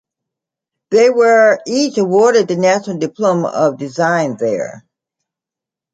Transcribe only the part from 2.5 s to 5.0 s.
National Diploma of Design there.